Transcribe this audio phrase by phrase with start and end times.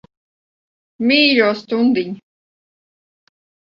[1.11, 2.19] Mīļo stundiņ.